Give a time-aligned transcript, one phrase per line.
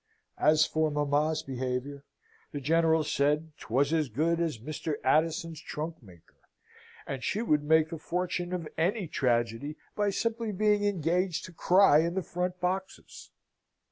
[0.39, 2.03] As for mamma's behaviour,
[2.51, 4.95] the General said, 'twas as good as Mr.
[5.03, 6.39] Addison's trunk maker,
[7.05, 11.99] and she would make the fortune of any tragedy by simply being engaged to cry
[11.99, 13.29] in the front boxes.